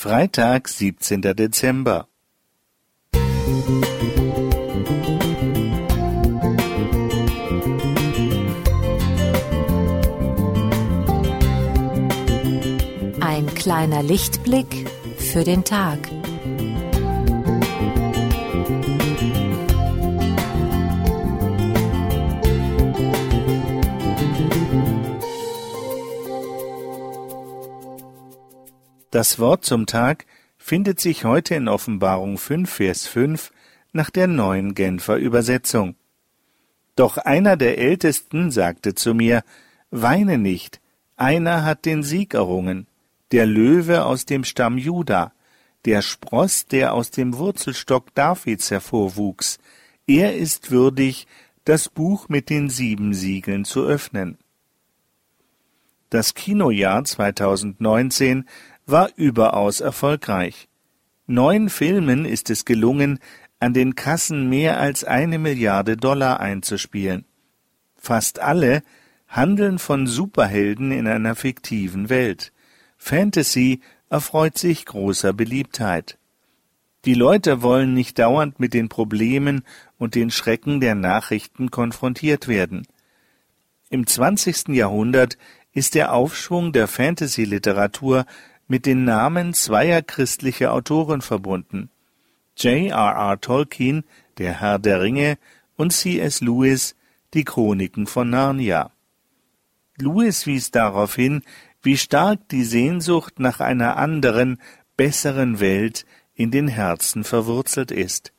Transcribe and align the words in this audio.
Freitag, 0.00 0.68
17. 0.68 1.22
Dezember. 1.22 2.06
Ein 13.20 13.52
kleiner 13.56 14.04
Lichtblick 14.04 14.88
für 15.18 15.42
den 15.42 15.64
Tag. 15.64 15.98
Das 29.10 29.38
Wort 29.38 29.64
zum 29.64 29.86
Tag 29.86 30.26
findet 30.58 31.00
sich 31.00 31.24
heute 31.24 31.54
in 31.54 31.66
Offenbarung 31.66 32.36
5, 32.36 32.70
Vers 32.70 33.06
5 33.06 33.52
nach 33.92 34.10
der 34.10 34.26
neuen 34.26 34.74
Genfer 34.74 35.16
Übersetzung. 35.16 35.94
Doch 36.94 37.16
einer 37.16 37.56
der 37.56 37.78
Ältesten 37.78 38.50
sagte 38.50 38.94
zu 38.94 39.14
mir, 39.14 39.44
Weine 39.90 40.36
nicht, 40.36 40.80
einer 41.16 41.64
hat 41.64 41.86
den 41.86 42.02
Sieg 42.02 42.34
errungen, 42.34 42.86
der 43.32 43.46
Löwe 43.46 44.04
aus 44.04 44.26
dem 44.26 44.44
Stamm 44.44 44.76
Juda, 44.76 45.32
der 45.86 46.02
Spross, 46.02 46.66
der 46.66 46.92
aus 46.92 47.10
dem 47.10 47.38
Wurzelstock 47.38 48.14
Davids 48.14 48.70
hervorwuchs, 48.70 49.58
er 50.06 50.36
ist 50.36 50.70
würdig, 50.70 51.26
das 51.64 51.88
Buch 51.88 52.28
mit 52.28 52.50
den 52.50 52.68
sieben 52.68 53.14
Siegeln 53.14 53.64
zu 53.64 53.84
öffnen. 53.84 54.36
Das 56.10 56.34
Kinojahr 56.34 57.04
2019 57.04 58.46
war 58.88 59.10
überaus 59.16 59.80
erfolgreich. 59.80 60.68
Neun 61.26 61.68
Filmen 61.68 62.24
ist 62.24 62.50
es 62.50 62.64
gelungen, 62.64 63.18
an 63.60 63.74
den 63.74 63.94
Kassen 63.94 64.48
mehr 64.48 64.80
als 64.80 65.04
eine 65.04 65.38
Milliarde 65.38 65.96
Dollar 65.96 66.40
einzuspielen. 66.40 67.24
Fast 67.96 68.38
alle 68.38 68.82
handeln 69.26 69.78
von 69.78 70.06
Superhelden 70.06 70.90
in 70.92 71.06
einer 71.06 71.34
fiktiven 71.34 72.08
Welt. 72.08 72.52
Fantasy 72.96 73.80
erfreut 74.08 74.56
sich 74.56 74.86
großer 74.86 75.32
Beliebtheit. 75.32 76.18
Die 77.04 77.14
Leute 77.14 77.62
wollen 77.62 77.94
nicht 77.94 78.18
dauernd 78.18 78.58
mit 78.58 78.74
den 78.74 78.88
Problemen 78.88 79.64
und 79.98 80.14
den 80.14 80.30
Schrecken 80.30 80.80
der 80.80 80.94
Nachrichten 80.94 81.70
konfrontiert 81.70 82.48
werden. 82.48 82.86
Im 83.90 84.06
20. 84.06 84.68
Jahrhundert 84.68 85.38
ist 85.72 85.94
der 85.94 86.12
Aufschwung 86.12 86.72
der 86.72 86.88
Fantasy-Literatur 86.88 88.24
mit 88.68 88.86
den 88.86 89.04
Namen 89.04 89.54
zweier 89.54 90.02
christlicher 90.02 90.72
Autoren 90.72 91.22
verbunden. 91.22 91.90
J.R.R. 92.56 93.40
Tolkien, 93.40 94.04
der 94.36 94.60
Herr 94.60 94.78
der 94.78 95.00
Ringe, 95.00 95.38
und 95.76 95.92
C.S. 95.92 96.40
Lewis, 96.40 96.94
die 97.34 97.44
Chroniken 97.44 98.06
von 98.06 98.30
Narnia. 98.30 98.92
Lewis 99.96 100.46
wies 100.46 100.70
darauf 100.70 101.14
hin, 101.14 101.42
wie 101.82 101.96
stark 101.96 102.48
die 102.50 102.64
Sehnsucht 102.64 103.40
nach 103.40 103.60
einer 103.60 103.96
anderen, 103.96 104.60
besseren 104.96 105.60
Welt 105.60 106.04
in 106.34 106.50
den 106.50 106.68
Herzen 106.68 107.24
verwurzelt 107.24 107.90
ist. 107.90 108.32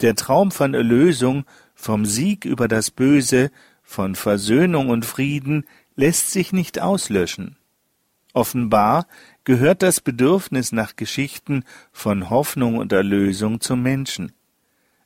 Der 0.00 0.14
Traum 0.14 0.50
von 0.50 0.74
Erlösung, 0.74 1.44
vom 1.74 2.06
Sieg 2.06 2.44
über 2.44 2.68
das 2.68 2.90
Böse, 2.90 3.50
von 3.82 4.14
Versöhnung 4.14 4.88
und 4.88 5.04
Frieden 5.04 5.66
lässt 5.96 6.30
sich 6.30 6.52
nicht 6.52 6.80
auslöschen. 6.80 7.57
Offenbar 8.32 9.06
gehört 9.44 9.82
das 9.82 10.00
Bedürfnis 10.00 10.72
nach 10.72 10.96
Geschichten 10.96 11.64
von 11.92 12.30
Hoffnung 12.30 12.76
und 12.76 12.92
Erlösung 12.92 13.60
zum 13.60 13.82
Menschen. 13.82 14.32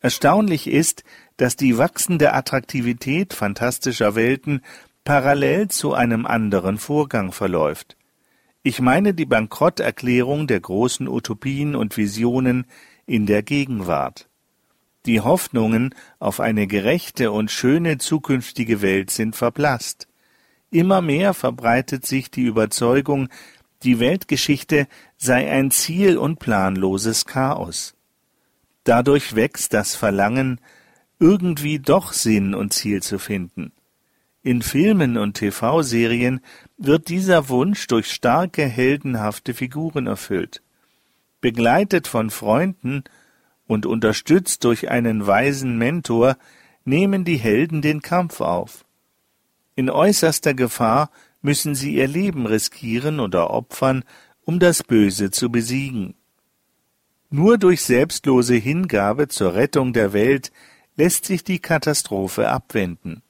Erstaunlich 0.00 0.66
ist, 0.66 1.04
dass 1.36 1.56
die 1.56 1.78
wachsende 1.78 2.34
Attraktivität 2.34 3.32
fantastischer 3.32 4.14
Welten 4.14 4.60
parallel 5.04 5.68
zu 5.68 5.94
einem 5.94 6.26
anderen 6.26 6.78
Vorgang 6.78 7.32
verläuft. 7.32 7.96
Ich 8.62 8.80
meine 8.80 9.14
die 9.14 9.26
Bankrotterklärung 9.26 10.46
der 10.46 10.60
großen 10.60 11.08
Utopien 11.08 11.76
und 11.76 11.96
Visionen 11.96 12.66
in 13.06 13.24
der 13.24 13.42
Gegenwart. 13.42 14.28
Die 15.06 15.20
Hoffnungen 15.20 15.94
auf 16.18 16.40
eine 16.40 16.66
gerechte 16.66 17.30
und 17.30 17.50
schöne 17.50 17.98
zukünftige 17.98 18.82
Welt 18.82 19.10
sind 19.10 19.36
verblasst. 19.36 20.08
Immer 20.70 21.00
mehr 21.00 21.34
verbreitet 21.34 22.06
sich 22.06 22.30
die 22.30 22.42
Überzeugung, 22.42 23.28
die 23.82 24.00
Weltgeschichte 24.00 24.88
sei 25.16 25.50
ein 25.50 25.70
ziel- 25.70 26.18
und 26.18 26.38
planloses 26.38 27.26
Chaos. 27.26 27.94
Dadurch 28.84 29.34
wächst 29.34 29.74
das 29.74 29.94
Verlangen, 29.94 30.60
irgendwie 31.18 31.78
doch 31.78 32.12
Sinn 32.12 32.54
und 32.54 32.72
Ziel 32.72 33.02
zu 33.02 33.18
finden. 33.18 33.72
In 34.42 34.62
Filmen 34.62 35.16
und 35.16 35.34
TV-Serien 35.34 36.40
wird 36.78 37.08
dieser 37.08 37.48
Wunsch 37.48 37.86
durch 37.88 38.12
starke, 38.12 38.64
heldenhafte 38.64 39.54
Figuren 39.54 40.06
erfüllt. 40.06 40.62
Begleitet 41.40 42.06
von 42.06 42.30
Freunden 42.30 43.02
und 43.66 43.86
unterstützt 43.86 44.62
durch 44.64 44.88
einen 44.88 45.26
weisen 45.26 45.78
Mentor 45.78 46.36
nehmen 46.84 47.24
die 47.24 47.36
Helden 47.36 47.82
den 47.82 48.02
Kampf 48.02 48.40
auf. 48.40 48.85
In 49.76 49.90
äußerster 49.90 50.54
Gefahr 50.54 51.10
müssen 51.42 51.74
sie 51.74 51.94
ihr 51.94 52.08
Leben 52.08 52.46
riskieren 52.46 53.20
oder 53.20 53.50
opfern, 53.50 54.04
um 54.44 54.58
das 54.58 54.82
Böse 54.82 55.30
zu 55.30 55.50
besiegen. 55.50 56.14
Nur 57.30 57.58
durch 57.58 57.82
selbstlose 57.82 58.54
Hingabe 58.54 59.28
zur 59.28 59.54
Rettung 59.54 59.92
der 59.92 60.12
Welt 60.12 60.50
lässt 60.96 61.26
sich 61.26 61.44
die 61.44 61.58
Katastrophe 61.58 62.48
abwenden. 62.48 63.22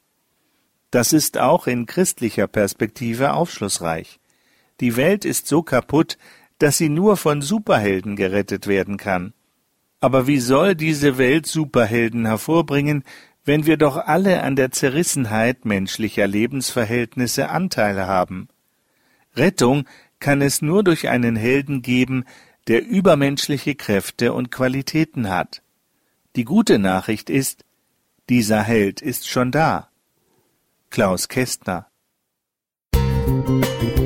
Das 0.90 1.12
ist 1.12 1.36
auch 1.36 1.66
in 1.66 1.86
christlicher 1.86 2.46
Perspektive 2.46 3.32
aufschlussreich. 3.32 4.20
Die 4.80 4.96
Welt 4.96 5.24
ist 5.24 5.48
so 5.48 5.62
kaputt, 5.62 6.16
dass 6.58 6.78
sie 6.78 6.88
nur 6.88 7.16
von 7.16 7.42
Superhelden 7.42 8.14
gerettet 8.14 8.66
werden 8.66 8.96
kann. 8.96 9.34
Aber 9.98 10.26
wie 10.26 10.38
soll 10.38 10.74
diese 10.74 11.18
Welt 11.18 11.46
Superhelden 11.46 12.26
hervorbringen, 12.26 13.02
wenn 13.46 13.64
wir 13.64 13.76
doch 13.76 13.96
alle 13.96 14.42
an 14.42 14.56
der 14.56 14.72
Zerrissenheit 14.72 15.64
menschlicher 15.64 16.26
Lebensverhältnisse 16.26 17.48
Anteil 17.48 18.06
haben. 18.06 18.48
Rettung 19.36 19.86
kann 20.18 20.42
es 20.42 20.60
nur 20.62 20.82
durch 20.82 21.08
einen 21.08 21.36
Helden 21.36 21.80
geben, 21.80 22.24
der 22.66 22.84
übermenschliche 22.84 23.76
Kräfte 23.76 24.32
und 24.32 24.50
Qualitäten 24.50 25.30
hat. 25.30 25.62
Die 26.34 26.44
gute 26.44 26.80
Nachricht 26.80 27.30
ist, 27.30 27.64
dieser 28.28 28.62
Held 28.62 29.00
ist 29.00 29.28
schon 29.28 29.52
da. 29.52 29.88
Klaus 30.90 31.28
Kästner 31.28 31.86
Musik 32.94 33.96